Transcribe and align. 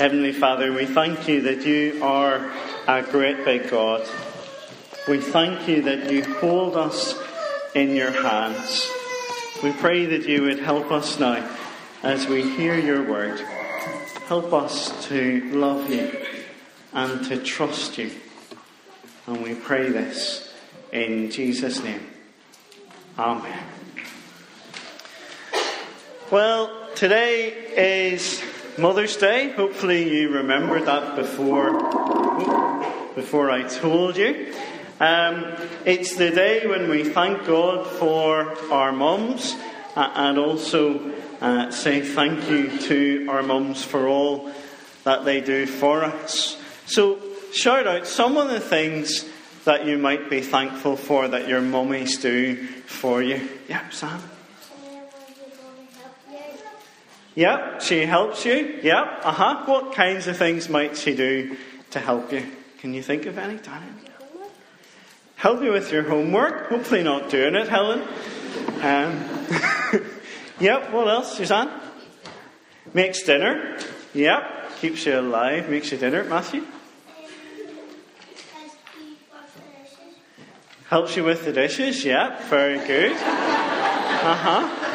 Heavenly 0.00 0.32
Father, 0.32 0.72
we 0.72 0.86
thank 0.86 1.28
you 1.28 1.42
that 1.42 1.66
you 1.66 2.02
are 2.02 2.50
a 2.88 3.02
great 3.02 3.44
big 3.44 3.68
God. 3.68 4.08
We 5.06 5.20
thank 5.20 5.68
you 5.68 5.82
that 5.82 6.10
you 6.10 6.24
hold 6.24 6.74
us 6.74 7.14
in 7.74 7.94
your 7.94 8.10
hands. 8.10 8.90
We 9.62 9.72
pray 9.72 10.06
that 10.06 10.26
you 10.26 10.44
would 10.44 10.60
help 10.60 10.90
us 10.90 11.20
now 11.20 11.46
as 12.02 12.26
we 12.28 12.40
hear 12.40 12.78
your 12.78 13.02
word. 13.02 13.40
Help 14.26 14.54
us 14.54 15.06
to 15.08 15.42
love 15.52 15.90
you 15.90 16.10
and 16.94 17.22
to 17.26 17.36
trust 17.36 17.98
you. 17.98 18.10
And 19.26 19.42
we 19.42 19.54
pray 19.54 19.90
this 19.90 20.50
in 20.94 21.30
Jesus' 21.30 21.84
name. 21.84 22.06
Amen. 23.18 23.66
Well, 26.30 26.88
today 26.94 27.50
is 27.76 28.42
Mother's 28.78 29.16
Day. 29.16 29.50
Hopefully, 29.50 30.08
you 30.12 30.30
remembered 30.30 30.86
that 30.86 31.16
before, 31.16 31.72
before 33.14 33.50
I 33.50 33.62
told 33.68 34.16
you. 34.16 34.54
Um, 35.00 35.46
it's 35.84 36.16
the 36.16 36.30
day 36.30 36.66
when 36.66 36.88
we 36.88 37.04
thank 37.04 37.46
God 37.46 37.86
for 37.86 38.56
our 38.72 38.92
mums 38.92 39.56
uh, 39.96 40.12
and 40.14 40.38
also 40.38 41.12
uh, 41.40 41.70
say 41.70 42.02
thank 42.02 42.48
you 42.50 42.78
to 42.80 43.26
our 43.30 43.42
mums 43.42 43.82
for 43.82 44.06
all 44.06 44.52
that 45.04 45.24
they 45.24 45.40
do 45.40 45.66
for 45.66 46.04
us. 46.04 46.60
So, 46.86 47.18
shout 47.52 47.86
out 47.86 48.06
some 48.06 48.36
of 48.36 48.48
the 48.48 48.60
things 48.60 49.24
that 49.64 49.86
you 49.86 49.98
might 49.98 50.28
be 50.30 50.40
thankful 50.40 50.96
for 50.96 51.28
that 51.28 51.48
your 51.48 51.60
mummies 51.60 52.18
do 52.18 52.66
for 52.86 53.22
you. 53.22 53.48
Yeah, 53.68 53.88
Sam. 53.90 54.20
Yep, 57.40 57.80
she 57.80 58.04
helps 58.04 58.44
you. 58.44 58.80
Yep, 58.82 59.20
uh 59.24 59.32
huh. 59.32 59.62
What 59.64 59.94
kinds 59.94 60.26
of 60.26 60.36
things 60.36 60.68
might 60.68 60.94
she 60.94 61.16
do 61.16 61.56
to 61.90 61.98
help 61.98 62.30
you? 62.34 62.44
Can 62.80 62.92
you 62.92 63.02
think 63.02 63.24
of 63.24 63.38
any, 63.38 63.56
Daniel? 63.56 63.94
Help 65.36 65.62
you 65.62 65.72
with 65.72 65.90
your 65.90 66.02
homework. 66.02 66.68
Hopefully, 66.68 67.02
not 67.02 67.30
doing 67.30 67.54
it, 67.54 67.66
Helen. 67.66 68.02
Um, 68.82 69.24
yep, 70.60 70.92
what 70.92 71.08
else, 71.08 71.34
Suzanne? 71.38 71.70
Makes 72.92 73.22
dinner. 73.22 73.78
Yep, 74.12 74.76
keeps 74.82 75.06
you 75.06 75.18
alive, 75.18 75.70
makes 75.70 75.90
you 75.90 75.96
dinner. 75.96 76.24
Matthew? 76.24 76.66
Helps 80.90 81.16
you 81.16 81.24
with 81.24 81.46
the 81.46 81.54
dishes. 81.54 82.04
Yep, 82.04 82.42
very 82.50 82.86
good. 82.86 83.12
Uh 83.12 84.34
huh. 84.36 84.89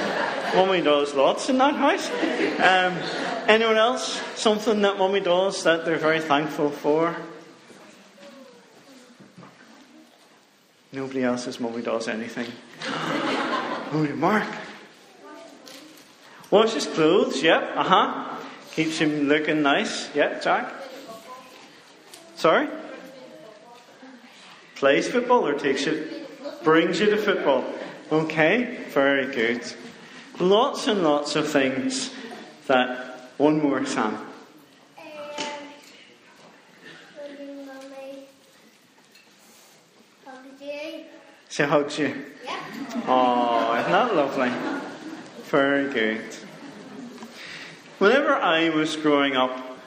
Mummy 0.56 0.82
does 0.82 1.14
lots 1.14 1.50
in 1.50 1.58
that 1.58 1.76
house. 1.76 2.10
Um, 2.60 3.50
anyone 3.50 3.78
else? 3.78 4.22
Something 4.36 4.82
that 4.82 4.98
Mummy 4.98 5.20
does 5.20 5.64
that 5.64 5.86
they're 5.86 5.98
very 5.98 6.22
thankful 6.22 6.70
for? 6.70 7.16
Nobody 10.96 11.24
else's 11.24 11.60
mummy 11.60 11.82
does 11.82 12.08
anything. 12.08 12.48
oh, 12.88 14.10
Mark. 14.16 14.48
Washes 16.50 16.88
clothes, 16.88 17.44
yep, 17.44 17.74
uh 17.76 17.84
huh. 17.84 18.38
Keeps 18.72 19.00
him 19.00 19.28
looking 19.28 19.62
nice, 19.62 20.14
yep, 20.16 20.42
Jack. 20.42 20.74
Sorry? 22.38 22.70
Plays 24.76 25.10
football 25.10 25.46
or 25.46 25.60
takes 25.60 25.86
you, 25.86 26.26
brings 26.64 27.02
you 27.02 27.10
to 27.10 27.18
football. 27.18 27.66
Okay, 28.10 28.86
very 28.90 29.34
good. 29.34 29.62
Lots 30.40 30.88
and 30.88 31.04
lots 31.04 31.36
of 31.36 31.48
things 31.48 32.12
that. 32.68 33.14
One 33.38 33.62
more, 33.62 33.86
Sam. 33.86 34.18
She 41.50 41.64
hugs 41.64 42.00
you. 42.00 42.14
Yeah. 42.44 42.60
Oh, 43.08 43.78
isn't 43.80 43.92
that 43.92 44.16
lovely? 44.16 44.50
Very 45.44 45.94
good. 45.94 46.36
Whenever 47.98 48.36
I 48.36 48.70
was 48.70 48.98
growing 48.98 49.36
up, 49.36 49.80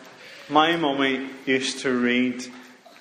my 0.48 0.76
mummy 0.76 1.28
used 1.44 1.80
to 1.80 1.92
read 1.92 2.46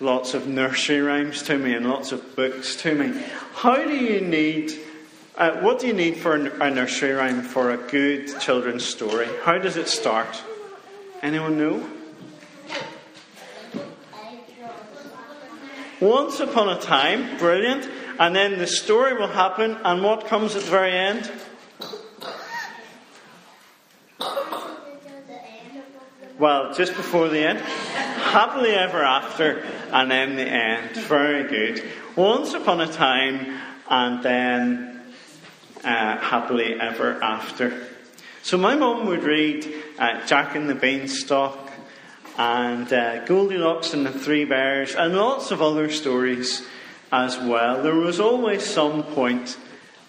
lots 0.01 0.33
of 0.33 0.47
nursery 0.47 0.99
rhymes 0.99 1.43
to 1.43 1.57
me 1.57 1.73
and 1.73 1.89
lots 1.89 2.11
of 2.11 2.35
books 2.35 2.75
to 2.77 2.93
me. 2.93 3.21
How 3.53 3.75
do 3.75 3.95
you 3.95 4.21
need 4.21 4.77
uh, 5.37 5.51
what 5.61 5.79
do 5.79 5.87
you 5.87 5.93
need 5.93 6.17
for 6.17 6.33
a 6.33 6.71
nursery 6.71 7.11
rhyme 7.11 7.43
for 7.43 7.69
a 7.71 7.77
good 7.77 8.39
children's 8.39 8.83
story? 8.83 9.27
How 9.43 9.59
does 9.59 9.77
it 9.77 9.87
start? 9.87 10.41
Anyone 11.21 11.57
know? 11.57 11.87
Once 15.99 16.39
upon 16.39 16.69
a 16.69 16.79
time, 16.79 17.37
brilliant, 17.37 17.87
and 18.19 18.35
then 18.35 18.57
the 18.57 18.67
story 18.67 19.13
will 19.13 19.27
happen, 19.27 19.77
and 19.83 20.03
what 20.03 20.25
comes 20.27 20.55
at 20.55 20.63
the 20.63 20.69
very 20.69 20.91
end? 20.91 21.31
Well, 26.39 26.73
just 26.73 26.95
before 26.95 27.29
the 27.29 27.39
end. 27.39 27.59
Happily 27.59 28.71
ever 28.71 29.03
after, 29.03 29.65
and 29.91 30.09
then 30.11 30.35
the 30.35 30.43
end. 30.43 30.95
Very 30.95 31.47
good. 31.47 31.83
Once 32.15 32.53
upon 32.53 32.81
a 32.81 32.87
time, 32.87 33.59
and 33.89 34.21
then 34.21 34.96
uh, 35.83 36.17
happily 36.17 36.79
ever 36.79 37.21
after. 37.23 37.87
So 38.43 38.57
my 38.57 38.75
mum 38.75 39.07
would 39.07 39.23
read 39.23 39.67
uh, 39.99 40.25
Jack 40.25 40.55
and 40.55 40.69
the 40.69 40.75
Beanstalk 40.75 41.71
and 42.37 42.91
uh, 42.93 43.25
Goldilocks 43.25 43.93
and 43.93 44.05
the 44.05 44.11
Three 44.11 44.45
Bears 44.45 44.95
and 44.95 45.15
lots 45.15 45.51
of 45.51 45.61
other 45.61 45.89
stories 45.89 46.65
as 47.11 47.37
well. 47.37 47.83
There 47.83 47.95
was 47.95 48.19
always 48.19 48.65
some 48.65 49.03
point 49.03 49.57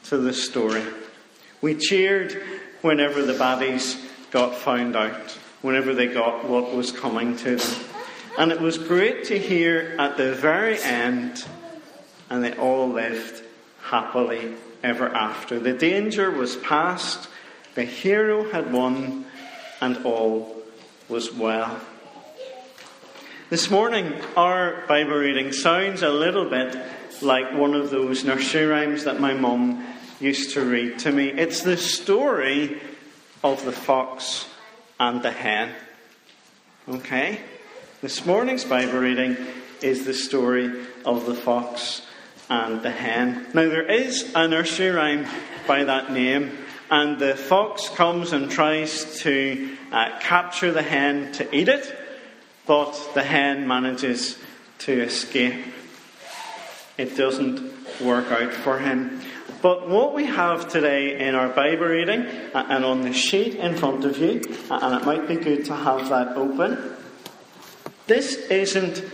to 0.05 0.19
the 0.19 0.33
story. 0.33 0.85
We 1.61 1.75
cheered 1.75 2.43
whenever 2.83 3.23
the 3.23 3.33
baddies 3.33 4.01
got 4.31 4.55
found 4.55 4.95
out, 4.95 5.33
whenever 5.63 5.95
they 5.95 6.07
got 6.07 6.49
what 6.49 6.75
was 6.75 6.93
coming 6.93 7.37
to 7.39 7.57
them. 7.57 7.85
And 8.39 8.53
it 8.53 8.61
was 8.61 8.79
great 8.79 9.25
to 9.25 9.39
hear 9.39 9.97
at 9.99 10.17
the 10.17 10.33
very 10.33 10.81
end, 10.81 11.45
and 12.31 12.45
they 12.45 12.53
all 12.55 12.89
lived 12.89 13.43
happily 13.83 14.55
ever 14.83 15.09
after. 15.09 15.59
The 15.59 15.73
danger 15.73 16.31
was 16.31 16.57
past, 16.57 17.29
the 17.75 17.85
hero 17.85 18.51
had 18.51 18.73
won, 18.73 19.27
and 19.81 20.05
all 20.05 20.57
was 21.09 21.33
well. 21.33 21.81
This 23.51 23.71
morning, 23.71 24.13
our 24.37 24.85
Bible 24.87 25.17
reading 25.17 25.53
sounds 25.53 26.03
a 26.03 26.11
little 26.11 26.49
bit 26.49 26.77
like 27.23 27.53
one 27.55 27.75
of 27.75 27.91
those 27.91 28.25
nursery 28.25 28.67
rhymes 28.67 29.05
that 29.05 29.21
my 29.21 29.33
mum 29.33 29.87
used 30.21 30.53
to 30.53 30.61
read 30.61 30.99
to 31.01 31.13
me. 31.13 31.29
It's 31.29 31.63
the 31.63 31.77
story 31.77 32.81
of 33.43 33.65
the 33.65 33.73
fox 33.73 34.47
and 35.01 35.23
the 35.23 35.31
hen. 35.31 35.71
Okay? 36.89 37.41
This 38.01 38.27
morning's 38.27 38.65
Bible 38.65 38.99
reading 38.99 39.37
is 39.81 40.05
the 40.05 40.15
story 40.15 40.87
of 41.05 41.27
the 41.27 41.35
fox 41.35 42.03
and 42.49 42.83
the 42.83 42.91
hen. 42.91 43.47
Now, 43.55 43.69
there 43.69 43.91
is 43.91 44.33
a 44.35 44.49
nursery 44.49 44.91
rhyme 44.91 45.27
by 45.67 45.85
that 45.85 46.13
name, 46.13 46.51
and 46.91 47.19
the 47.19 47.37
fox 47.37 47.89
comes 47.91 48.33
and 48.33 48.51
tries 48.51 49.21
to 49.21 49.77
uh, 49.93 50.19
capture 50.21 50.73
the 50.73 50.83
hen 50.83 51.33
to 51.33 51.55
eat 51.55 51.69
it, 51.69 51.97
but 52.67 52.93
the 53.15 53.23
hen 53.23 53.67
manages 53.67 54.39
to 54.79 55.03
escape. 55.03 55.65
It 56.97 57.17
doesn't 57.17 57.61
work 58.01 58.31
out 58.31 58.53
for 58.53 58.79
him. 58.79 59.21
But 59.61 59.89
what 59.89 60.15
we 60.15 60.25
have 60.27 60.69
today 60.69 61.19
in 61.19 61.35
our 61.35 61.49
Bible 61.49 61.87
reading 61.87 62.23
uh, 62.55 62.67
and 62.69 62.85
on 62.85 63.03
the 63.03 63.13
sheet 63.13 63.57
in 63.57 63.77
front 63.77 64.05
of 64.05 64.19
you, 64.19 64.41
uh, 64.71 64.79
and 64.83 65.01
it 65.01 65.05
might 65.05 65.27
be 65.27 65.37
good 65.37 65.65
to 65.67 65.75
have 65.75 66.09
that 66.11 66.37
open, 66.37 66.95
this 68.07 68.37
isn't 68.51 69.05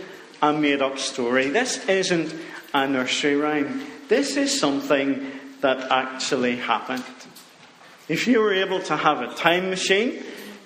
a 0.41 0.53
made 0.53 0.81
up 0.81 0.99
story. 0.99 1.49
This 1.49 1.83
isn't 1.89 2.33
a 2.75 2.87
nursery 2.87 3.37
rhyme. 3.37 3.81
This 4.09 4.35
is 4.35 4.59
something 4.59 5.31
that 5.61 5.91
actually 5.91 6.57
happened. 6.57 7.03
If 8.09 8.27
you 8.27 8.41
were 8.41 8.53
able 8.53 8.81
to 8.81 8.97
have 8.97 9.21
a 9.21 9.33
time 9.33 9.69
machine, 9.69 10.21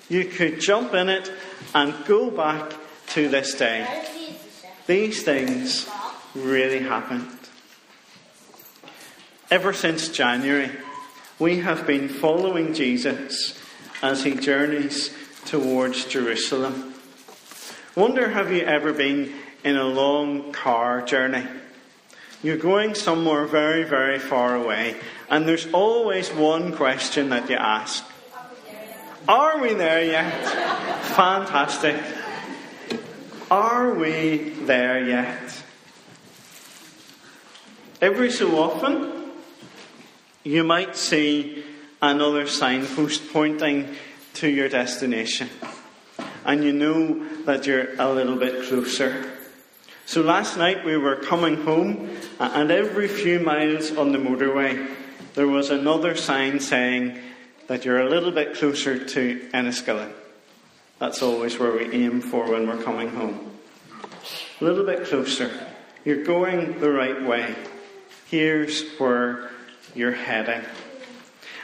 you 0.08 0.24
could 0.24 0.60
jump 0.60 0.92
in 0.92 1.08
it 1.08 1.30
and 1.72 1.94
go 2.06 2.30
back 2.30 2.72
to 3.10 3.28
this 3.28 3.54
day. 3.54 3.86
These 4.86 5.22
things 5.22 5.88
really 6.34 6.80
happened. 6.80 7.28
Ever 9.50 9.72
since 9.72 10.08
January, 10.08 10.70
we 11.38 11.60
have 11.60 11.86
been 11.86 12.08
following 12.08 12.74
Jesus 12.74 13.56
as 14.02 14.24
he 14.24 14.34
journeys 14.34 15.14
towards 15.44 16.06
Jerusalem. 16.06 16.92
Wonder 17.94 18.28
have 18.28 18.52
you 18.52 18.62
ever 18.62 18.92
been 18.92 19.32
in 19.62 19.76
a 19.76 19.84
long 19.84 20.52
car 20.52 21.02
journey? 21.02 21.46
You're 22.42 22.56
going 22.56 22.94
somewhere 22.94 23.44
very, 23.44 23.84
very 23.84 24.18
far 24.18 24.56
away, 24.56 24.96
and 25.28 25.46
there's 25.46 25.66
always 25.72 26.32
one 26.32 26.74
question 26.74 27.28
that 27.30 27.50
you 27.50 27.56
ask 27.56 28.02
Are 29.28 29.60
we 29.60 29.74
there 29.74 30.02
yet? 30.02 30.32
Fantastic. 31.14 31.96
Are 33.50 33.92
we 33.92 34.54
there 34.64 35.04
yet? 35.04 35.62
Every 38.00 38.30
so 38.30 38.58
often, 38.58 39.32
you 40.42 40.64
might 40.64 40.96
see 40.96 41.62
another 42.00 42.46
signpost 42.46 43.30
pointing 43.30 43.96
to 44.34 44.48
your 44.48 44.70
destination, 44.70 45.50
and 46.46 46.64
you 46.64 46.72
know 46.72 47.22
that 47.44 47.66
you're 47.66 47.94
a 47.98 48.10
little 48.10 48.36
bit 48.36 48.66
closer. 48.66 49.30
So 50.10 50.22
last 50.22 50.56
night 50.56 50.84
we 50.84 50.96
were 50.96 51.14
coming 51.14 51.62
home, 51.62 52.10
and 52.40 52.72
every 52.72 53.06
few 53.06 53.38
miles 53.38 53.96
on 53.96 54.10
the 54.10 54.18
motorway, 54.18 54.92
there 55.34 55.46
was 55.46 55.70
another 55.70 56.16
sign 56.16 56.58
saying 56.58 57.16
that 57.68 57.84
you're 57.84 58.00
a 58.00 58.10
little 58.10 58.32
bit 58.32 58.56
closer 58.56 58.98
to 58.98 59.48
Enniskillen. 59.54 60.10
That's 60.98 61.22
always 61.22 61.60
where 61.60 61.70
we 61.70 61.92
aim 61.92 62.22
for 62.22 62.50
when 62.50 62.66
we're 62.66 62.82
coming 62.82 63.10
home. 63.10 63.52
A 64.60 64.64
little 64.64 64.84
bit 64.84 65.06
closer. 65.06 65.48
You're 66.04 66.24
going 66.24 66.80
the 66.80 66.90
right 66.90 67.24
way. 67.24 67.54
Here's 68.26 68.82
where 68.98 69.52
you're 69.94 70.10
heading. 70.10 70.62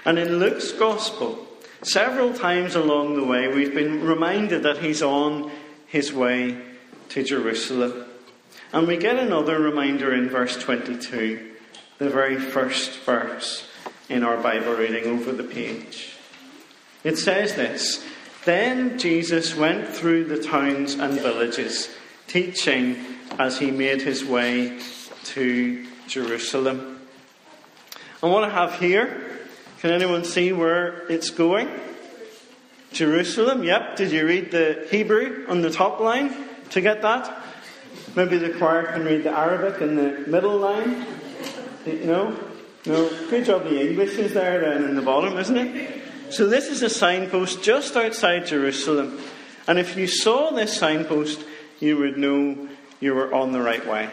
And 0.04 0.20
in 0.20 0.38
Luke's 0.38 0.70
Gospel, 0.70 1.49
several 1.82 2.32
times 2.32 2.76
along 2.76 3.16
the 3.16 3.25
way, 3.25 3.49
we've 3.49 3.75
been 3.75 4.04
reminded 4.04 4.62
that 4.62 4.78
he's 4.78 5.02
on 5.02 5.50
his 5.88 6.12
way 6.12 6.62
to 7.08 7.25
Jerusalem. 7.25 8.05
And 8.72 8.86
we 8.88 8.96
get 8.96 9.16
another 9.16 9.60
reminder 9.60 10.12
in 10.12 10.28
verse 10.28 10.56
22, 10.56 11.52
the 11.98 12.10
very 12.10 12.36
first 12.36 12.98
verse 13.00 13.68
in 14.08 14.22
our 14.22 14.36
Bible 14.36 14.72
reading 14.72 15.06
over 15.06 15.32
the 15.32 15.44
page. 15.44 16.16
It 17.04 17.16
says 17.16 17.54
this 17.54 18.04
Then 18.44 18.98
Jesus 18.98 19.54
went 19.54 19.88
through 19.88 20.24
the 20.24 20.42
towns 20.42 20.94
and 20.94 21.14
villages, 21.20 21.88
teaching 22.26 22.96
as 23.38 23.58
he 23.58 23.70
made 23.70 24.02
his 24.02 24.24
way 24.24 24.80
to 25.24 25.86
Jerusalem. 26.08 27.00
And 28.22 28.32
what 28.32 28.44
I 28.44 28.50
have 28.50 28.78
here, 28.80 29.38
can 29.78 29.90
anyone 29.90 30.24
see 30.24 30.52
where 30.52 31.06
it's 31.08 31.30
going? 31.30 31.68
Jerusalem, 32.92 33.62
yep. 33.62 33.96
Did 33.96 34.10
you 34.10 34.26
read 34.26 34.50
the 34.50 34.86
Hebrew 34.90 35.46
on 35.48 35.60
the 35.60 35.70
top 35.70 36.00
line 36.00 36.34
to 36.70 36.80
get 36.80 37.02
that? 37.02 37.45
Maybe 38.16 38.38
the 38.38 38.50
choir 38.54 38.84
can 38.86 39.04
read 39.04 39.24
the 39.24 39.30
Arabic 39.30 39.82
in 39.82 39.94
the 39.94 40.24
middle 40.26 40.56
line. 40.56 41.04
No? 41.84 42.34
No. 42.86 43.10
Good 43.28 43.44
job 43.44 43.64
the 43.64 43.90
English 43.90 44.14
is 44.14 44.32
there 44.32 44.60
then 44.60 44.84
in 44.84 44.96
the 44.96 45.02
bottom, 45.02 45.36
isn't 45.36 45.56
it? 45.56 46.02
So 46.30 46.46
this 46.46 46.68
is 46.68 46.82
a 46.82 46.88
signpost 46.88 47.62
just 47.62 47.94
outside 47.94 48.46
Jerusalem. 48.46 49.20
And 49.68 49.78
if 49.78 49.98
you 49.98 50.06
saw 50.06 50.50
this 50.50 50.74
signpost, 50.74 51.44
you 51.78 51.98
would 51.98 52.16
know 52.16 52.68
you 53.00 53.14
were 53.14 53.34
on 53.34 53.52
the 53.52 53.60
right 53.60 53.86
way. 53.86 54.10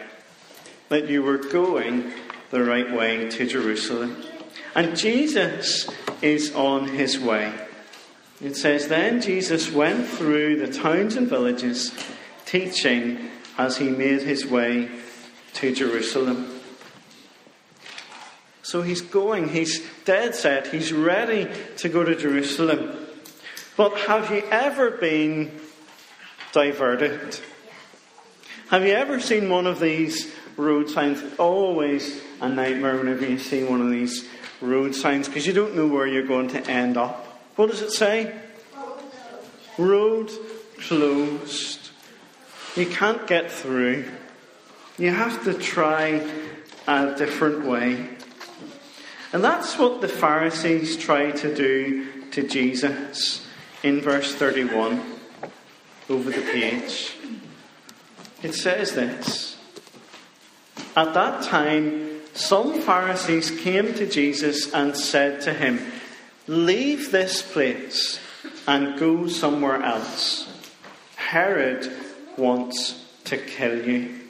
That 0.90 1.08
you 1.08 1.22
were 1.22 1.38
going 1.38 2.12
the 2.50 2.62
right 2.62 2.92
way 2.92 3.30
to 3.30 3.46
Jerusalem. 3.46 4.22
And 4.74 4.98
Jesus 4.98 5.88
is 6.20 6.54
on 6.54 6.88
his 6.88 7.18
way. 7.18 7.54
It 8.42 8.54
says, 8.54 8.88
Then 8.88 9.22
Jesus 9.22 9.70
went 9.70 10.06
through 10.06 10.58
the 10.58 10.70
towns 10.70 11.16
and 11.16 11.26
villages, 11.26 11.90
teaching 12.44 13.30
as 13.58 13.76
he 13.76 13.88
made 13.88 14.22
his 14.22 14.46
way 14.46 14.88
to 15.54 15.74
Jerusalem. 15.74 16.60
So 18.62 18.82
he's 18.82 19.02
going, 19.02 19.50
he's 19.50 19.86
dead 20.04 20.34
set, 20.34 20.68
he's 20.68 20.92
ready 20.92 21.48
to 21.78 21.88
go 21.88 22.02
to 22.02 22.16
Jerusalem. 22.16 22.96
But 23.76 23.96
have 24.00 24.30
you 24.30 24.42
ever 24.50 24.92
been 24.92 25.52
diverted? 26.52 27.38
Have 28.70 28.84
you 28.84 28.92
ever 28.92 29.20
seen 29.20 29.50
one 29.50 29.66
of 29.66 29.80
these 29.80 30.32
road 30.56 30.88
signs? 30.88 31.22
always 31.38 32.22
a 32.40 32.48
nightmare 32.48 32.96
whenever 32.96 33.26
you 33.26 33.38
see 33.38 33.64
one 33.64 33.80
of 33.80 33.90
these 33.90 34.28
road 34.60 34.94
signs 34.94 35.28
because 35.28 35.46
you 35.46 35.52
don't 35.52 35.76
know 35.76 35.86
where 35.86 36.06
you're 36.06 36.26
going 36.26 36.48
to 36.48 36.70
end 36.70 36.96
up. 36.96 37.26
What 37.56 37.70
does 37.70 37.82
it 37.82 37.90
say? 37.90 38.34
Road 39.78 40.30
closed. 40.80 41.83
You 42.76 42.86
can't 42.86 43.24
get 43.28 43.52
through. 43.52 44.04
You 44.98 45.12
have 45.12 45.44
to 45.44 45.54
try 45.54 46.28
a 46.88 47.14
different 47.16 47.64
way. 47.64 48.08
And 49.32 49.44
that's 49.44 49.78
what 49.78 50.00
the 50.00 50.08
Pharisees 50.08 50.96
try 50.96 51.30
to 51.30 51.54
do 51.54 52.30
to 52.32 52.46
Jesus 52.46 53.46
in 53.84 54.00
verse 54.00 54.34
31 54.34 55.00
over 56.08 56.30
the 56.30 56.40
page. 56.40 57.14
It 58.42 58.54
says 58.54 58.92
this 58.92 59.56
At 60.96 61.14
that 61.14 61.44
time, 61.44 62.22
some 62.34 62.80
Pharisees 62.80 63.52
came 63.52 63.94
to 63.94 64.06
Jesus 64.06 64.72
and 64.74 64.96
said 64.96 65.40
to 65.42 65.54
him, 65.54 65.80
Leave 66.48 67.12
this 67.12 67.40
place 67.40 68.18
and 68.66 68.98
go 68.98 69.28
somewhere 69.28 69.80
else. 69.80 70.48
Herod 71.14 72.03
wants 72.38 73.04
to 73.24 73.36
kill 73.36 73.86
you. 73.86 74.20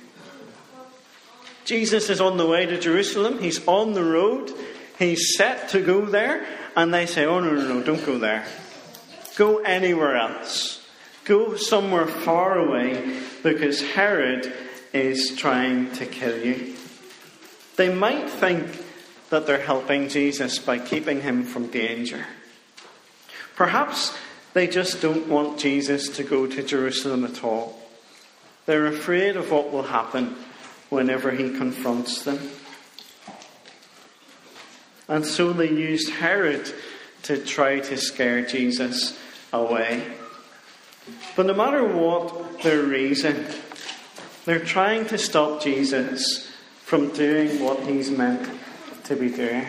Jesus 1.64 2.10
is 2.10 2.20
on 2.20 2.36
the 2.36 2.46
way 2.46 2.66
to 2.66 2.78
Jerusalem. 2.78 3.38
He's 3.38 3.66
on 3.66 3.94
the 3.94 4.04
road. 4.04 4.52
He's 4.98 5.36
set 5.36 5.70
to 5.70 5.80
go 5.80 6.04
there. 6.04 6.46
And 6.76 6.92
they 6.92 7.06
say, 7.06 7.24
Oh, 7.24 7.40
no, 7.40 7.52
no, 7.52 7.74
no, 7.74 7.82
don't 7.82 8.04
go 8.04 8.18
there. 8.18 8.44
Go 9.36 9.58
anywhere 9.58 10.16
else. 10.16 10.86
Go 11.24 11.56
somewhere 11.56 12.06
far 12.06 12.58
away 12.58 13.20
because 13.42 13.80
Herod 13.80 14.52
is 14.92 15.34
trying 15.36 15.90
to 15.92 16.06
kill 16.06 16.44
you. 16.44 16.76
They 17.76 17.92
might 17.92 18.28
think 18.28 18.84
that 19.30 19.46
they're 19.46 19.58
helping 19.58 20.08
Jesus 20.08 20.58
by 20.58 20.78
keeping 20.78 21.22
him 21.22 21.44
from 21.44 21.68
danger. 21.68 22.26
Perhaps 23.56 24.16
they 24.52 24.66
just 24.66 25.00
don't 25.00 25.28
want 25.28 25.58
Jesus 25.58 26.08
to 26.16 26.22
go 26.22 26.46
to 26.46 26.62
Jerusalem 26.62 27.24
at 27.24 27.42
all. 27.42 27.80
They're 28.66 28.86
afraid 28.86 29.36
of 29.36 29.50
what 29.50 29.72
will 29.72 29.82
happen 29.82 30.36
whenever 30.88 31.30
he 31.30 31.50
confronts 31.50 32.22
them. 32.24 32.38
And 35.08 35.24
so 35.26 35.52
they 35.52 35.68
used 35.68 36.10
Herod 36.10 36.72
to 37.24 37.36
try 37.38 37.80
to 37.80 37.96
scare 37.96 38.44
Jesus 38.46 39.18
away. 39.52 40.02
But 41.36 41.46
no 41.46 41.54
matter 41.54 41.86
what 41.86 42.62
their 42.62 42.82
reason, 42.82 43.46
they're 44.44 44.64
trying 44.64 45.06
to 45.06 45.18
stop 45.18 45.62
Jesus 45.62 46.50
from 46.82 47.10
doing 47.10 47.62
what 47.62 47.80
he's 47.80 48.10
meant 48.10 48.48
to 49.04 49.16
be 49.16 49.28
doing. 49.28 49.66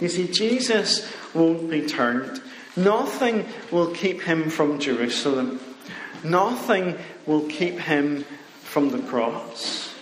You 0.00 0.08
see, 0.08 0.28
Jesus 0.28 1.10
won't 1.34 1.68
be 1.68 1.86
turned. 1.86 2.40
Nothing 2.76 3.46
will 3.70 3.92
keep 3.92 4.22
him 4.22 4.48
from 4.48 4.78
Jerusalem. 4.78 5.60
Nothing 6.22 6.96
will 7.26 7.46
keep 7.48 7.78
him 7.78 8.24
from 8.62 8.90
the 8.90 8.98
cross. 8.98 9.94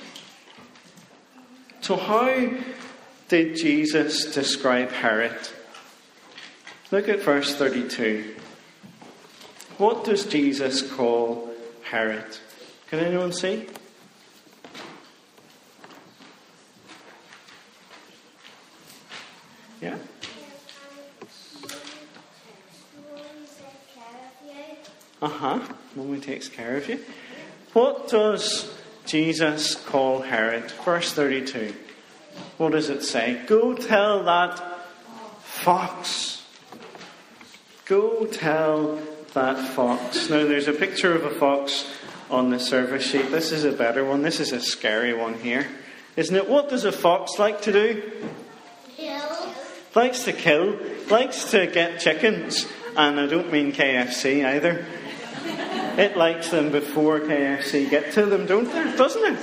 So, 1.80 1.96
how 1.96 2.50
did 3.28 3.56
Jesus 3.56 4.34
describe 4.34 4.90
Herod? 4.90 5.36
Look 6.90 7.08
at 7.08 7.22
verse 7.22 7.54
32. 7.54 8.34
What 9.78 10.04
does 10.04 10.26
Jesus 10.26 10.82
call 10.82 11.54
Herod? 11.84 12.24
Can 12.88 12.98
anyone 12.98 13.32
see? 13.32 13.66
Yeah? 19.80 19.96
Uh 25.20 25.28
huh. 25.28 25.58
One 25.94 26.20
takes 26.20 26.48
care 26.48 26.76
of 26.76 26.88
you. 26.88 27.00
What 27.72 28.08
does 28.08 28.72
Jesus 29.04 29.74
call 29.74 30.22
Herod? 30.22 30.70
Verse 30.84 31.12
32. 31.12 31.74
What 32.56 32.72
does 32.72 32.88
it 32.88 33.02
say? 33.02 33.42
Go 33.46 33.74
tell 33.74 34.22
that 34.24 34.78
fox. 35.42 36.44
Go 37.84 38.26
tell 38.26 39.00
that 39.34 39.68
fox. 39.74 40.30
Now, 40.30 40.44
there's 40.44 40.68
a 40.68 40.72
picture 40.72 41.14
of 41.14 41.24
a 41.24 41.30
fox 41.30 41.90
on 42.30 42.50
the 42.50 42.60
service 42.60 43.04
sheet. 43.04 43.30
This 43.30 43.50
is 43.50 43.64
a 43.64 43.72
better 43.72 44.04
one. 44.04 44.22
This 44.22 44.40
is 44.40 44.52
a 44.52 44.60
scary 44.60 45.14
one 45.14 45.34
here. 45.34 45.66
Isn't 46.16 46.36
it? 46.36 46.48
What 46.48 46.68
does 46.68 46.84
a 46.84 46.92
fox 46.92 47.38
like 47.38 47.62
to 47.62 47.72
do? 47.72 48.02
Kill. 48.96 49.54
Likes 49.94 50.24
to 50.24 50.32
kill. 50.32 50.78
Likes 51.10 51.50
to 51.52 51.66
get 51.66 52.00
chickens. 52.00 52.66
And 52.96 53.18
I 53.18 53.26
don't 53.26 53.52
mean 53.52 53.72
KFC 53.72 54.44
either. 54.44 54.84
It 55.98 56.16
likes 56.16 56.50
them 56.50 56.70
before 56.70 57.18
KFC 57.18 57.90
get 57.90 58.12
to 58.12 58.24
them, 58.24 58.46
don't 58.46 58.68
it? 58.68 58.96
Doesn't 58.96 59.34
it? 59.34 59.38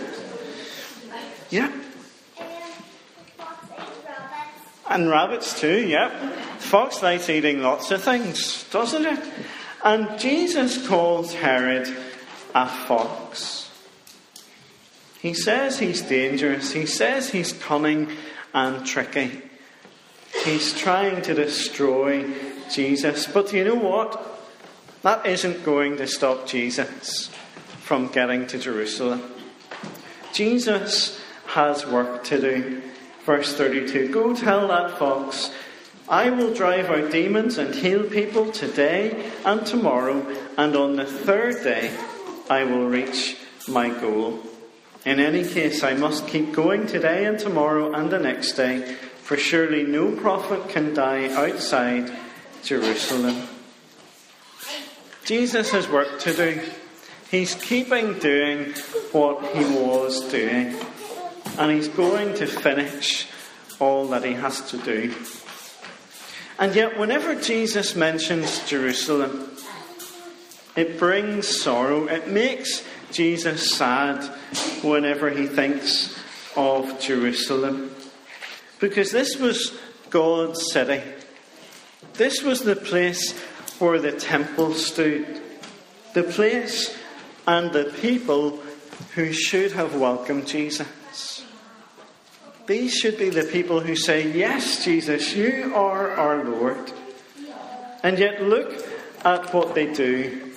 Yeah. 1.49 1.69
And 4.89 5.09
rabbits 5.09 5.59
too, 5.59 5.85
yep. 5.85 6.13
Fox 6.59 7.03
likes 7.03 7.29
eating 7.29 7.61
lots 7.61 7.91
of 7.91 8.01
things, 8.01 8.63
doesn't 8.69 9.05
it? 9.05 9.19
And 9.83 10.17
Jesus 10.17 10.87
calls 10.87 11.33
Herod 11.33 11.93
a 12.53 12.69
fox. 12.69 13.69
He 15.19 15.33
says 15.33 15.77
he's 15.77 16.01
dangerous. 16.03 16.71
He 16.71 16.85
says 16.85 17.31
he's 17.31 17.51
cunning 17.51 18.09
and 18.53 18.85
tricky. 18.85 19.41
He's 20.45 20.73
trying 20.73 21.21
to 21.23 21.33
destroy 21.33 22.31
Jesus. 22.71 23.27
But 23.27 23.51
you 23.51 23.65
know 23.65 23.75
what? 23.75 24.34
That 25.05 25.27
isn't 25.27 25.63
going 25.63 25.97
to 25.97 26.07
stop 26.07 26.47
Jesus 26.47 27.27
from 27.83 28.07
getting 28.07 28.47
to 28.47 28.57
Jerusalem. 28.57 29.21
Jesus 30.33 31.21
has 31.45 31.85
work 31.85 32.23
to 32.23 32.41
do. 32.41 32.81
Verse 33.23 33.53
32 33.53 34.09
Go 34.09 34.35
tell 34.35 34.67
that 34.69 34.97
fox, 34.97 35.51
I 36.09 36.31
will 36.31 36.55
drive 36.55 36.89
out 36.89 37.11
demons 37.11 37.59
and 37.59 37.75
heal 37.75 38.09
people 38.09 38.51
today 38.51 39.31
and 39.45 39.63
tomorrow, 39.63 40.25
and 40.57 40.75
on 40.75 40.95
the 40.95 41.05
third 41.05 41.63
day 41.63 41.95
I 42.49 42.63
will 42.63 42.87
reach 42.87 43.37
my 43.67 43.89
goal. 43.89 44.39
In 45.05 45.19
any 45.19 45.47
case, 45.47 45.83
I 45.83 45.93
must 45.93 46.27
keep 46.27 46.51
going 46.51 46.87
today 46.87 47.25
and 47.25 47.37
tomorrow 47.37 47.93
and 47.93 48.09
the 48.09 48.17
next 48.17 48.53
day, 48.53 48.95
for 49.21 49.37
surely 49.37 49.83
no 49.83 50.15
prophet 50.15 50.67
can 50.69 50.95
die 50.95 51.29
outside 51.29 52.11
Jerusalem. 52.63 53.54
Jesus 55.25 55.71
has 55.71 55.87
work 55.87 56.19
to 56.19 56.33
do. 56.33 56.61
He's 57.31 57.55
keeping 57.55 58.19
doing 58.19 58.73
what 59.11 59.43
he 59.55 59.65
was 59.65 60.21
doing, 60.29 60.75
and 61.57 61.71
he's 61.71 61.87
going 61.87 62.35
to 62.35 62.45
finish 62.45 63.27
all 63.79 64.07
that 64.09 64.23
he 64.23 64.33
has 64.33 64.61
to 64.69 64.77
do. 64.77 65.15
And 66.59 66.75
yet, 66.75 66.99
whenever 66.99 67.33
Jesus 67.33 67.95
mentions 67.95 68.69
Jerusalem, 68.69 69.49
it 70.75 70.99
brings 70.99 71.47
sorrow. 71.47 72.05
It 72.05 72.27
makes 72.27 72.83
Jesus 73.11 73.75
sad 73.75 74.23
whenever 74.83 75.31
he 75.31 75.47
thinks 75.47 76.17
of 76.55 76.99
Jerusalem. 76.99 77.95
Because 78.79 79.11
this 79.11 79.37
was 79.37 79.75
God's 80.11 80.71
city. 80.71 81.01
This 82.13 82.43
was 82.43 82.61
the 82.61 82.75
place 82.75 83.33
where 83.79 83.99
the 83.99 84.11
temple 84.11 84.73
stood. 84.73 85.41
The 86.13 86.23
place 86.23 86.95
and 87.47 87.71
the 87.71 87.85
people 88.01 88.61
who 89.15 89.33
should 89.33 89.73
have 89.73 89.95
welcomed 89.95 90.47
Jesus. 90.47 91.43
These 92.67 92.95
should 92.95 93.17
be 93.17 93.29
the 93.29 93.43
people 93.43 93.79
who 93.79 93.95
say, 93.95 94.31
Yes, 94.31 94.83
Jesus, 94.83 95.35
you 95.35 95.73
are 95.75 96.11
our 96.11 96.43
Lord. 96.43 96.91
And 98.01 98.17
yet, 98.17 98.41
look 98.41 98.85
at 99.23 99.53
what 99.53 99.75
they 99.75 99.91
do 99.91 100.51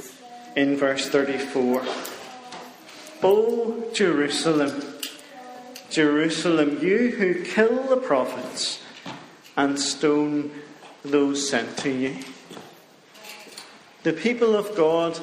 in 0.57 0.77
verse 0.77 1.09
34. 1.09 1.83
O 3.23 3.91
Jerusalem, 3.93 4.83
Jerusalem, 5.91 6.79
you 6.81 7.11
who 7.11 7.45
kill 7.45 7.85
the 7.85 7.97
prophets 7.97 8.81
and 9.57 9.79
stone 9.79 10.51
those 11.03 11.49
sent 11.49 11.77
to 11.79 11.91
you. 11.91 12.17
The 14.03 14.13
people 14.13 14.55
of 14.55 14.77
God 14.77 15.19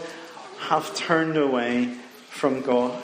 have 0.60 0.96
turned 0.96 1.38
away 1.38 1.94
from 2.30 2.62
God. 2.62 3.02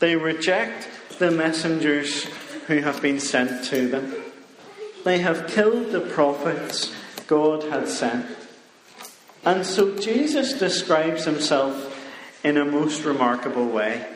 They 0.00 0.16
reject 0.16 0.88
the 1.18 1.30
messengers 1.30 2.24
who 2.66 2.78
have 2.78 3.00
been 3.00 3.20
sent 3.20 3.64
to 3.66 3.88
them. 3.88 4.14
They 5.04 5.18
have 5.18 5.46
killed 5.46 5.92
the 5.92 6.00
prophets 6.00 6.94
God 7.26 7.62
had 7.64 7.88
sent. 7.88 8.26
And 9.44 9.64
so 9.64 9.96
Jesus 9.98 10.54
describes 10.54 11.24
himself 11.24 11.96
in 12.44 12.56
a 12.56 12.64
most 12.64 13.04
remarkable 13.04 13.66
way. 13.66 14.06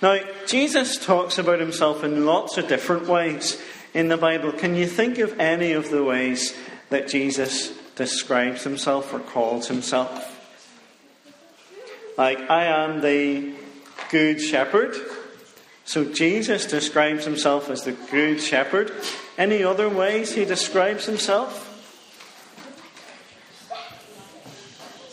Now, 0.00 0.20
Jesus 0.46 0.98
talks 0.98 1.38
about 1.38 1.60
himself 1.60 2.02
in 2.02 2.26
lots 2.26 2.58
of 2.58 2.68
different 2.68 3.06
ways 3.08 3.62
in 3.94 4.08
the 4.08 4.16
Bible. 4.16 4.52
Can 4.52 4.74
you 4.74 4.86
think 4.86 5.18
of 5.18 5.38
any 5.38 5.72
of 5.72 5.90
the 5.90 6.04
ways 6.04 6.56
that 6.90 7.08
Jesus 7.08 7.75
describes 7.96 8.62
himself 8.62 9.12
or 9.12 9.18
calls 9.18 9.68
himself? 9.68 10.32
Like, 12.16 12.38
I 12.50 12.64
am 12.64 13.00
the 13.00 13.52
good 14.10 14.40
shepherd. 14.40 14.96
So 15.84 16.04
Jesus 16.04 16.66
describes 16.66 17.24
himself 17.24 17.68
as 17.70 17.84
the 17.84 17.92
good 17.92 18.40
shepherd. 18.40 18.92
Any 19.36 19.62
other 19.62 19.88
ways 19.88 20.34
he 20.34 20.44
describes 20.44 21.04
himself? 21.06 21.64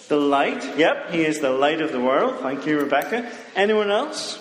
The 0.08 0.18
light. 0.18 0.78
Yep, 0.78 1.12
he 1.12 1.26
is 1.26 1.40
the 1.40 1.52
light 1.52 1.82
of 1.82 1.92
the 1.92 2.00
world. 2.00 2.40
Thank 2.42 2.66
you, 2.66 2.80
Rebecca. 2.80 3.30
Anyone 3.56 3.92
else? 3.92 4.40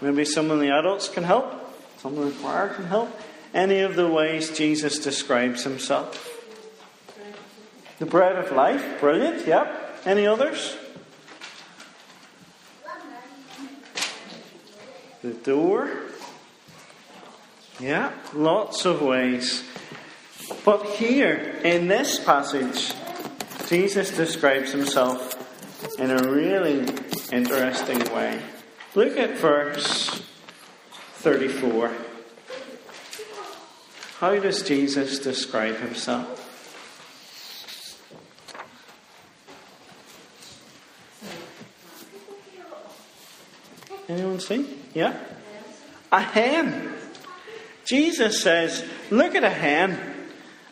Maybe 0.00 0.24
some 0.24 0.50
of 0.50 0.60
the 0.60 0.70
adults 0.70 1.08
can 1.08 1.24
help. 1.24 1.52
Some 1.98 2.18
of 2.18 2.24
the 2.24 2.40
choir 2.40 2.68
can 2.68 2.84
help. 2.86 3.10
Any 3.54 3.80
of 3.80 3.96
the 3.96 4.08
ways 4.08 4.56
Jesus 4.56 4.98
describes 4.98 5.64
himself? 5.64 6.25
The 7.98 8.06
bread 8.06 8.36
of 8.36 8.52
life. 8.52 9.00
Brilliant. 9.00 9.46
Yep. 9.46 10.02
Any 10.04 10.26
others? 10.26 10.76
The 15.22 15.32
door. 15.32 15.90
Yeah, 17.80 18.12
lots 18.32 18.84
of 18.84 19.02
ways. 19.02 19.64
But 20.64 20.86
here, 20.86 21.58
in 21.64 21.88
this 21.88 22.22
passage, 22.22 22.94
Jesus 23.68 24.10
describes 24.16 24.72
himself 24.72 25.34
in 25.98 26.10
a 26.10 26.30
really 26.30 26.86
interesting 27.32 27.98
way. 28.14 28.40
Look 28.94 29.16
at 29.18 29.36
verse 29.38 30.22
34. 31.16 31.92
How 34.18 34.38
does 34.38 34.62
Jesus 34.62 35.18
describe 35.18 35.76
himself? 35.76 36.45
Anyone 44.16 44.40
see? 44.40 44.66
Yeah? 44.94 45.14
A 46.10 46.22
hen. 46.22 46.94
Jesus 47.84 48.42
says, 48.42 48.82
Look 49.10 49.34
at 49.34 49.44
a 49.44 49.50
hen. 49.50 50.00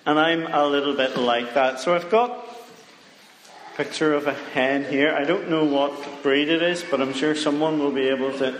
And 0.06 0.18
I'm 0.18 0.46
a 0.46 0.66
little 0.66 0.96
bit 0.96 1.18
like 1.18 1.52
that. 1.52 1.78
So 1.78 1.94
I've 1.94 2.08
got 2.08 2.30
a 2.30 3.76
picture 3.76 4.14
of 4.14 4.26
a 4.26 4.32
hen 4.32 4.84
here. 4.84 5.14
I 5.14 5.24
don't 5.24 5.50
know 5.50 5.64
what 5.64 6.22
breed 6.22 6.48
it 6.48 6.62
is, 6.62 6.82
but 6.90 7.02
I'm 7.02 7.12
sure 7.12 7.34
someone 7.34 7.78
will 7.78 7.92
be 7.92 8.08
able 8.08 8.32
to 8.38 8.58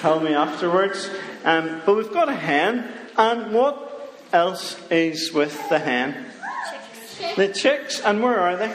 tell 0.00 0.18
me 0.18 0.34
afterwards. 0.34 1.08
Um, 1.44 1.80
but 1.86 1.96
we've 1.96 2.12
got 2.12 2.28
a 2.28 2.34
hen, 2.34 2.92
and 3.16 3.54
what 3.54 4.12
else 4.32 4.76
is 4.90 5.32
with 5.32 5.68
the 5.68 5.78
hen? 5.78 6.26
Chicks. 7.20 7.36
The 7.36 7.48
chicks, 7.52 8.00
and 8.00 8.20
where 8.20 8.40
are 8.40 8.56
they? 8.56 8.74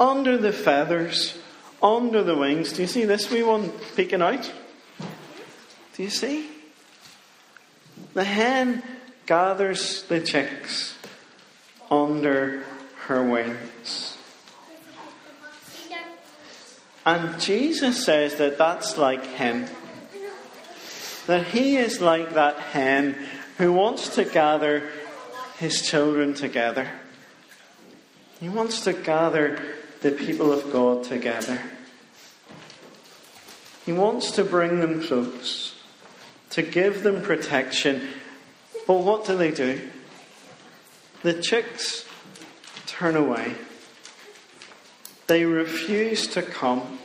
Under 0.00 0.38
the 0.38 0.52
feathers, 0.52 1.38
under 1.86 2.22
the 2.22 2.34
wings. 2.34 2.72
Do 2.72 2.82
you 2.82 2.88
see 2.88 3.04
this 3.04 3.30
wee 3.30 3.42
one 3.42 3.70
peeking 3.94 4.22
out? 4.22 4.52
Do 5.94 6.02
you 6.02 6.10
see? 6.10 6.48
The 8.14 8.24
hen 8.24 8.82
gathers 9.26 10.02
the 10.04 10.20
chicks 10.20 10.96
under 11.90 12.64
her 13.06 13.22
wings. 13.22 14.18
And 17.04 17.40
Jesus 17.40 18.04
says 18.04 18.34
that 18.36 18.58
that's 18.58 18.98
like 18.98 19.24
him. 19.24 19.66
That 21.28 21.46
he 21.46 21.76
is 21.76 22.00
like 22.00 22.34
that 22.34 22.58
hen 22.58 23.16
who 23.58 23.72
wants 23.72 24.16
to 24.16 24.24
gather 24.24 24.90
his 25.58 25.82
children 25.82 26.34
together. 26.34 26.90
He 28.40 28.48
wants 28.48 28.82
to 28.82 28.92
gather 28.92 29.62
the 30.02 30.10
people 30.10 30.52
of 30.52 30.70
God 30.72 31.04
together. 31.04 31.60
He 33.86 33.92
wants 33.92 34.32
to 34.32 34.42
bring 34.42 34.80
them 34.80 35.00
close, 35.00 35.80
to 36.50 36.62
give 36.62 37.04
them 37.04 37.22
protection. 37.22 38.08
But 38.84 38.98
what 38.98 39.24
do 39.26 39.36
they 39.36 39.52
do? 39.52 39.80
The 41.22 41.34
chicks 41.34 42.04
turn 42.86 43.14
away. 43.14 43.54
They 45.28 45.44
refuse 45.44 46.26
to 46.28 46.42
come. 46.42 46.98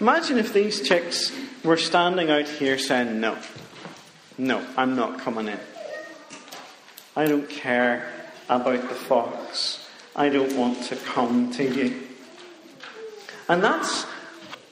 Imagine 0.00 0.38
if 0.38 0.54
these 0.54 0.80
chicks 0.80 1.30
were 1.62 1.76
standing 1.76 2.30
out 2.30 2.48
here 2.48 2.78
saying, 2.78 3.20
No, 3.20 3.36
no, 4.38 4.66
I'm 4.78 4.96
not 4.96 5.18
coming 5.20 5.48
in. 5.48 5.60
I 7.14 7.26
don't 7.26 7.48
care 7.48 8.10
about 8.48 8.88
the 8.88 8.94
fox. 8.94 9.86
I 10.16 10.30
don't 10.30 10.56
want 10.56 10.82
to 10.84 10.96
come 10.96 11.52
to 11.52 11.62
you. 11.64 12.02
And 13.48 13.62
that's 13.62 14.06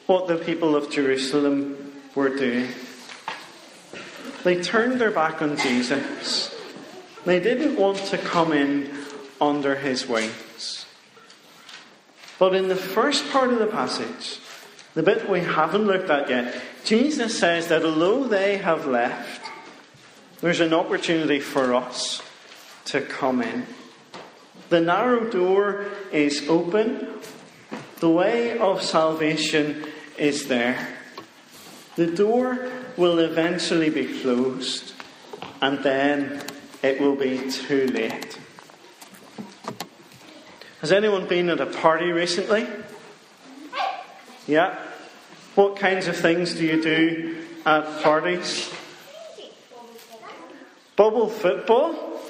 what 0.07 0.27
the 0.29 0.37
people 0.37 0.75
of 0.77 0.91
Jerusalem 0.91 1.93
were 2.15 2.29
doing. 2.29 2.69
They 4.45 4.61
turned 4.61 5.01
their 5.01 5.11
back 5.11 5.41
on 5.41 5.57
Jesus. 5.57 6.55
They 7.25 7.39
didn't 7.39 7.77
want 7.77 7.99
to 7.99 8.19
come 8.19 8.53
in 8.53 8.91
under 9.41 9.77
his 9.77 10.09
wings. 10.09 10.87
But 12.39 12.55
in 12.55 12.69
the 12.69 12.77
first 12.77 13.31
part 13.31 13.53
of 13.53 13.61
the 13.61 13.67
passage, 13.67 14.41
the 14.95 15.03
bit 15.03 15.29
we 15.31 15.41
haven't 15.41 15.87
looked 15.87 16.11
at 16.11 16.29
yet, 16.29 16.61
Jesus 16.85 17.39
says 17.39 17.69
that 17.69 17.85
although 17.85 18.25
they 18.25 18.57
have 18.59 18.87
left, 18.87 19.49
there's 20.41 20.61
an 20.61 20.75
opportunity 20.75 21.39
for 21.39 21.73
us 21.73 22.21
to 22.87 23.01
come 23.01 23.43
in. 23.43 23.65
The 24.71 24.81
narrow 24.81 25.31
door 25.31 25.87
is 26.11 26.49
open, 26.49 27.07
the 28.01 28.11
way 28.11 28.59
of 28.59 28.83
salvation 28.83 29.87
is 30.23 30.47
there. 30.47 30.79
The 31.97 32.07
door 32.07 32.71
will 32.97 33.19
eventually 33.19 33.91
be 33.91 34.21
closed, 34.21 34.95
and 35.61 35.83
then 35.83 36.45
it 36.81 37.01
will 37.01 37.17
be 37.17 37.51
too 37.51 37.89
late. 37.89 38.39
Has 40.81 40.93
anyone 40.93 41.27
been 41.27 41.51
at 41.51 41.61
a 41.61 41.67
party 41.67 42.13
recently? 42.13 42.69
Yeah? 44.47 44.79
What 45.57 45.77
kinds 45.77 46.07
of 46.07 46.17
things 46.17 46.55
do 46.55 46.65
you 46.65 46.81
do 46.81 47.45
at 47.67 48.03
parties? 48.03 48.73
Bubble 50.95 51.29
football? 51.29 52.21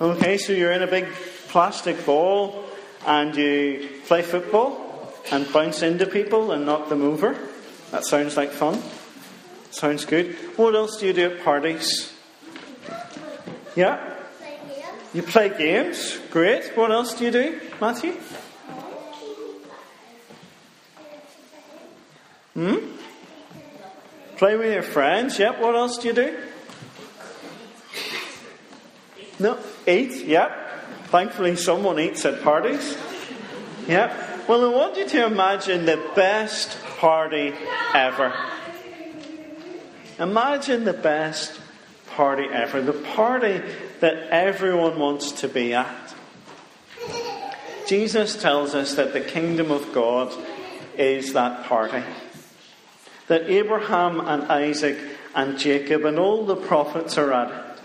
Okay, 0.00 0.38
so 0.38 0.52
you're 0.52 0.72
in 0.72 0.82
a 0.82 0.86
big 0.86 1.06
plastic 1.48 2.06
ball 2.06 2.64
and 3.04 3.34
you 3.34 3.88
play 4.06 4.22
football 4.22 4.89
and 5.30 5.50
bounce 5.52 5.82
into 5.82 6.06
people 6.06 6.52
and 6.52 6.66
knock 6.66 6.88
them 6.88 7.02
over. 7.02 7.36
That 7.90 8.04
sounds 8.04 8.36
like 8.36 8.50
fun. 8.50 8.82
Sounds 9.70 10.04
good. 10.04 10.34
What 10.56 10.74
else 10.74 10.98
do 10.98 11.06
you 11.06 11.12
do 11.12 11.32
at 11.32 11.44
parties? 11.44 12.12
Yeah? 13.76 14.16
You 15.12 15.22
play 15.22 15.48
games. 15.48 16.18
Great. 16.30 16.76
What 16.76 16.90
else 16.90 17.14
do 17.14 17.24
you 17.24 17.30
do, 17.30 17.60
Matthew? 17.80 18.12
Hmm? 22.54 22.76
Play 24.36 24.56
with 24.56 24.72
your 24.72 24.82
friends. 24.82 25.38
Yep. 25.38 25.60
What 25.60 25.74
else 25.74 25.98
do 25.98 26.08
you 26.08 26.14
do? 26.14 26.38
No. 29.38 29.58
Eat. 29.86 30.26
Yep. 30.26 31.06
Thankfully, 31.06 31.56
someone 31.56 31.98
eats 31.98 32.24
at 32.24 32.42
parties. 32.42 32.96
Yep. 33.88 34.29
Well, 34.50 34.64
I 34.64 34.76
want 34.76 34.96
you 34.96 35.06
to 35.06 35.26
imagine 35.26 35.86
the 35.86 36.10
best 36.16 36.76
party 36.98 37.54
ever. 37.94 38.34
Imagine 40.18 40.82
the 40.82 40.92
best 40.92 41.60
party 42.08 42.46
ever. 42.50 42.82
The 42.82 42.92
party 42.92 43.62
that 44.00 44.16
everyone 44.32 44.98
wants 44.98 45.30
to 45.42 45.48
be 45.48 45.72
at. 45.72 46.16
Jesus 47.86 48.42
tells 48.42 48.74
us 48.74 48.96
that 48.96 49.12
the 49.12 49.20
kingdom 49.20 49.70
of 49.70 49.92
God 49.92 50.34
is 50.98 51.32
that 51.34 51.66
party. 51.66 52.02
That 53.28 53.48
Abraham 53.48 54.18
and 54.18 54.50
Isaac 54.50 54.98
and 55.32 55.60
Jacob 55.60 56.04
and 56.04 56.18
all 56.18 56.44
the 56.44 56.56
prophets 56.56 57.16
are 57.16 57.32
at 57.32 57.50
it. 57.52 57.82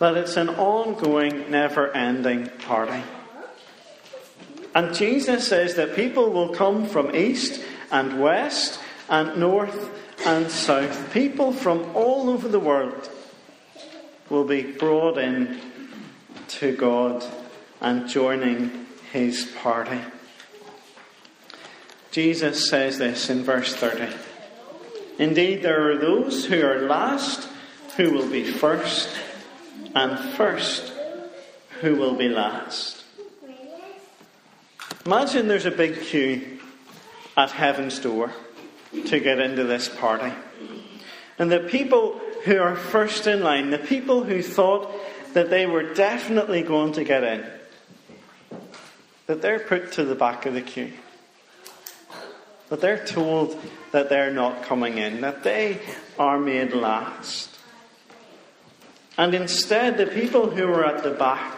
That 0.00 0.18
it's 0.18 0.36
an 0.36 0.50
ongoing, 0.50 1.50
never 1.50 1.90
ending 1.96 2.50
party. 2.58 3.02
And 4.78 4.94
Jesus 4.94 5.48
says 5.48 5.74
that 5.74 5.96
people 5.96 6.30
will 6.30 6.50
come 6.50 6.86
from 6.86 7.12
east 7.12 7.60
and 7.90 8.20
west 8.20 8.78
and 9.08 9.36
north 9.36 9.90
and 10.24 10.48
south. 10.48 11.12
People 11.12 11.52
from 11.52 11.96
all 11.96 12.30
over 12.30 12.46
the 12.46 12.60
world 12.60 13.10
will 14.30 14.44
be 14.44 14.62
brought 14.62 15.18
in 15.18 15.60
to 16.46 16.76
God 16.76 17.24
and 17.80 18.08
joining 18.08 18.86
his 19.10 19.46
party. 19.60 19.98
Jesus 22.12 22.70
says 22.70 22.98
this 22.98 23.30
in 23.30 23.42
verse 23.42 23.74
30. 23.74 24.14
Indeed, 25.18 25.62
there 25.62 25.90
are 25.90 25.98
those 25.98 26.44
who 26.44 26.64
are 26.64 26.82
last 26.82 27.48
who 27.96 28.12
will 28.12 28.30
be 28.30 28.44
first, 28.44 29.08
and 29.96 30.36
first 30.36 30.92
who 31.80 31.96
will 31.96 32.14
be 32.14 32.28
last. 32.28 32.97
Imagine 35.08 35.48
there's 35.48 35.64
a 35.64 35.70
big 35.70 36.02
queue 36.02 36.58
at 37.34 37.50
heaven's 37.50 37.98
door 37.98 38.30
to 39.06 39.18
get 39.18 39.40
into 39.40 39.64
this 39.64 39.88
party. 39.88 40.30
And 41.38 41.50
the 41.50 41.60
people 41.60 42.20
who 42.44 42.58
are 42.58 42.76
first 42.76 43.26
in 43.26 43.42
line, 43.42 43.70
the 43.70 43.78
people 43.78 44.22
who 44.22 44.42
thought 44.42 44.94
that 45.32 45.48
they 45.48 45.64
were 45.64 45.94
definitely 45.94 46.60
going 46.60 46.92
to 46.92 47.04
get 47.04 47.24
in, 47.24 47.46
that 49.24 49.40
they're 49.40 49.60
put 49.60 49.92
to 49.92 50.04
the 50.04 50.14
back 50.14 50.44
of 50.44 50.52
the 50.52 50.60
queue. 50.60 50.92
That 52.68 52.82
they're 52.82 53.06
told 53.06 53.58
that 53.92 54.10
they're 54.10 54.30
not 54.30 54.64
coming 54.64 54.98
in, 54.98 55.22
that 55.22 55.42
they 55.42 55.80
are 56.18 56.38
made 56.38 56.74
last. 56.74 57.48
And 59.16 59.34
instead, 59.34 59.96
the 59.96 60.04
people 60.04 60.50
who 60.50 60.66
were 60.66 60.84
at 60.84 61.02
the 61.02 61.12
back, 61.12 61.57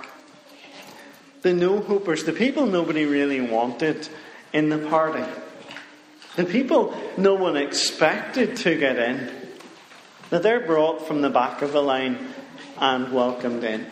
the 1.42 1.52
no 1.52 1.80
hopers, 1.80 2.24
the 2.24 2.32
people 2.32 2.66
nobody 2.66 3.04
really 3.04 3.40
wanted 3.40 4.08
in 4.52 4.68
the 4.68 4.78
party, 4.78 5.24
the 6.36 6.44
people 6.44 6.94
no 7.16 7.34
one 7.34 7.56
expected 7.56 8.56
to 8.56 8.76
get 8.76 8.98
in, 8.98 9.30
that 10.30 10.42
they're 10.42 10.66
brought 10.66 11.06
from 11.06 11.22
the 11.22 11.30
back 11.30 11.62
of 11.62 11.72
the 11.72 11.82
line 11.82 12.32
and 12.78 13.12
welcomed 13.12 13.64
in. 13.64 13.86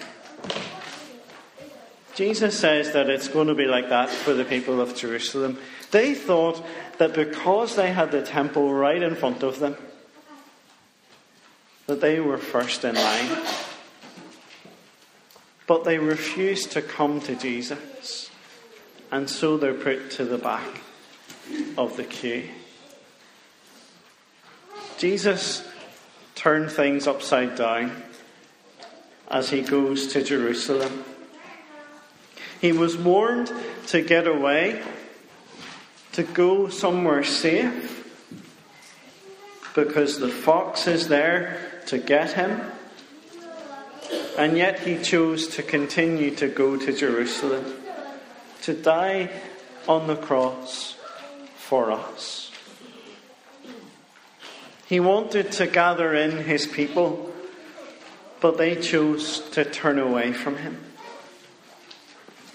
Jesus 2.14 2.58
says 2.58 2.92
that 2.92 3.08
it's 3.08 3.28
going 3.28 3.46
to 3.46 3.54
be 3.54 3.66
like 3.66 3.90
that 3.90 4.08
for 4.08 4.34
the 4.34 4.44
people 4.44 4.80
of 4.80 4.96
Jerusalem. 4.96 5.58
They 5.92 6.14
thought 6.14 6.64
that 6.98 7.14
because 7.14 7.76
they 7.76 7.92
had 7.92 8.10
the 8.10 8.22
temple 8.22 8.74
right 8.74 9.00
in 9.00 9.14
front 9.14 9.42
of 9.42 9.60
them, 9.60 9.76
that 11.86 12.00
they 12.00 12.18
were 12.18 12.38
first 12.38 12.84
in 12.84 12.96
line. 12.96 13.46
But 15.68 15.84
they 15.84 15.98
refuse 15.98 16.66
to 16.68 16.82
come 16.82 17.20
to 17.20 17.36
Jesus, 17.36 18.30
and 19.12 19.30
so 19.30 19.56
they're 19.56 19.74
put 19.74 20.10
to 20.12 20.24
the 20.24 20.38
back 20.38 20.80
of 21.76 21.96
the 21.96 22.04
queue. 22.04 22.48
Jesus 24.96 25.68
turned 26.34 26.72
things 26.72 27.06
upside 27.06 27.54
down 27.54 28.02
as 29.30 29.50
he 29.50 29.60
goes 29.60 30.06
to 30.08 30.24
Jerusalem. 30.24 31.04
He 32.62 32.72
was 32.72 32.96
warned 32.96 33.52
to 33.88 34.00
get 34.00 34.26
away, 34.26 34.82
to 36.12 36.22
go 36.22 36.70
somewhere 36.70 37.22
safe, 37.22 37.94
because 39.74 40.18
the 40.18 40.30
fox 40.30 40.86
is 40.86 41.08
there 41.08 41.82
to 41.86 41.98
get 41.98 42.32
him. 42.32 42.58
And 44.38 44.56
yet 44.56 44.78
he 44.78 44.98
chose 44.98 45.48
to 45.56 45.64
continue 45.64 46.30
to 46.36 46.46
go 46.46 46.76
to 46.76 46.92
Jerusalem, 46.92 47.74
to 48.62 48.72
die 48.72 49.30
on 49.88 50.06
the 50.06 50.14
cross 50.14 50.96
for 51.56 51.90
us. 51.90 52.52
He 54.86 55.00
wanted 55.00 55.50
to 55.52 55.66
gather 55.66 56.14
in 56.14 56.44
his 56.44 56.68
people, 56.68 57.34
but 58.38 58.58
they 58.58 58.76
chose 58.76 59.40
to 59.50 59.64
turn 59.64 59.98
away 59.98 60.32
from 60.32 60.58
him. 60.58 60.84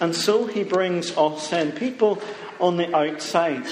And 0.00 0.16
so 0.16 0.46
he 0.46 0.64
brings 0.64 1.14
us 1.18 1.52
in, 1.52 1.72
people 1.72 2.22
on 2.60 2.78
the 2.78 2.96
outside. 2.96 3.66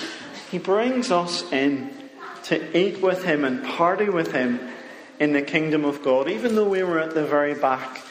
He 0.50 0.58
brings 0.58 1.10
us 1.10 1.50
in 1.50 1.94
to 2.44 2.78
eat 2.78 3.00
with 3.00 3.24
him 3.24 3.42
and 3.44 3.64
party 3.64 4.10
with 4.10 4.32
him 4.32 4.60
in 5.18 5.32
the 5.32 5.42
kingdom 5.42 5.84
of 5.84 6.02
God, 6.02 6.28
even 6.28 6.54
though 6.54 6.68
we 6.68 6.82
were 6.82 6.98
at 6.98 7.14
the 7.14 7.24
very 7.24 7.54
back 7.54 8.02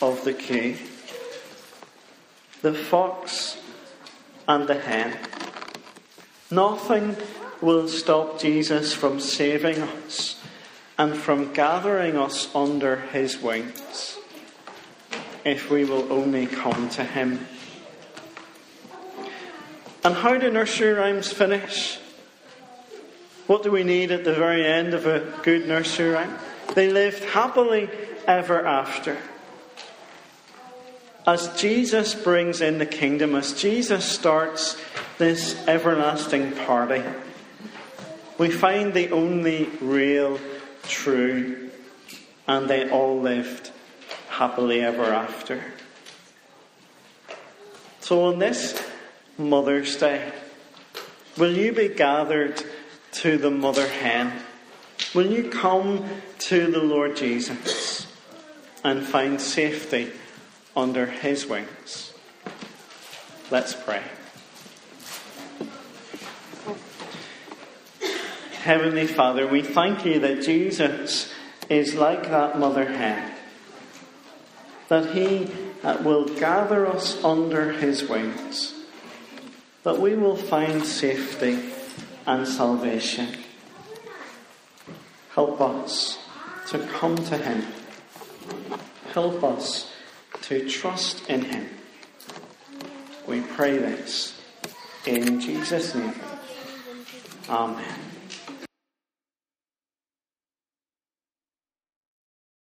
of 0.00 0.24
the 0.24 0.32
queue. 0.32 0.76
The 2.62 2.74
fox 2.74 3.58
and 4.46 4.66
the 4.66 4.78
hen. 4.78 5.16
Nothing 6.50 7.16
will 7.60 7.88
stop 7.88 8.40
Jesus 8.40 8.94
from 8.94 9.20
saving 9.20 9.80
us 9.80 10.40
and 10.96 11.16
from 11.16 11.52
gathering 11.52 12.16
us 12.16 12.54
under 12.54 12.96
his 12.96 13.40
wings 13.40 14.18
if 15.44 15.70
we 15.70 15.84
will 15.84 16.12
only 16.12 16.46
come 16.46 16.88
to 16.90 17.04
him. 17.04 17.46
And 20.04 20.14
how 20.14 20.36
do 20.38 20.50
nursery 20.50 20.92
rhymes 20.92 21.32
finish? 21.32 21.98
What 23.48 23.62
do 23.62 23.70
we 23.70 23.82
need 23.82 24.10
at 24.10 24.24
the 24.24 24.34
very 24.34 24.62
end 24.62 24.92
of 24.92 25.06
a 25.06 25.20
good 25.42 25.66
nursery 25.66 26.10
rhyme? 26.10 26.36
They 26.74 26.92
lived 26.92 27.24
happily 27.24 27.88
ever 28.26 28.66
after. 28.66 29.16
As 31.26 31.48
Jesus 31.58 32.14
brings 32.14 32.60
in 32.60 32.76
the 32.76 32.84
kingdom, 32.84 33.34
as 33.34 33.54
Jesus 33.54 34.04
starts 34.04 34.76
this 35.16 35.66
everlasting 35.66 36.52
party, 36.52 37.02
we 38.36 38.50
find 38.50 38.92
the 38.92 39.12
only 39.12 39.64
real, 39.80 40.38
true, 40.82 41.70
and 42.46 42.68
they 42.68 42.90
all 42.90 43.18
lived 43.18 43.70
happily 44.28 44.82
ever 44.82 45.04
after. 45.04 45.64
So, 48.00 48.26
on 48.26 48.40
this 48.40 48.78
Mother's 49.38 49.96
Day? 49.96 50.32
Will 51.38 51.56
you 51.56 51.72
be 51.72 51.88
gathered 51.88 52.62
to 53.18 53.36
the 53.36 53.50
mother 53.50 53.88
hen? 53.88 54.32
Will 55.12 55.26
you 55.26 55.50
come 55.50 56.04
to 56.38 56.70
the 56.70 56.82
Lord 56.82 57.16
Jesus 57.16 58.06
and 58.84 59.04
find 59.04 59.40
safety 59.40 60.12
under 60.76 61.06
his 61.06 61.44
wings? 61.44 62.12
Let's 63.50 63.74
pray. 63.74 64.02
Heavenly 68.62 69.08
Father, 69.08 69.48
we 69.48 69.62
thank 69.62 70.04
you 70.04 70.20
that 70.20 70.42
Jesus 70.42 71.32
is 71.68 71.94
like 71.94 72.24
that 72.24 72.58
mother 72.58 72.84
hen, 72.84 73.32
that 74.88 75.14
he 75.14 75.50
uh, 75.82 75.98
will 76.04 76.26
gather 76.38 76.86
us 76.86 77.22
under 77.24 77.72
his 77.72 78.08
wings, 78.08 78.74
that 79.82 79.98
we 79.98 80.14
will 80.14 80.36
find 80.36 80.84
safety 80.84 81.72
and 82.28 82.46
salvation. 82.46 83.26
Help 85.30 85.60
us 85.62 86.18
to 86.68 86.78
come 86.78 87.16
to 87.16 87.38
him. 87.38 87.64
Help 89.14 89.42
us 89.42 89.90
to 90.42 90.68
trust 90.68 91.28
in 91.30 91.40
him. 91.40 91.70
We 93.26 93.40
pray 93.40 93.78
this 93.78 94.38
in 95.06 95.40
Jesus' 95.40 95.94
name. 95.94 96.14
Amen. 97.48 98.07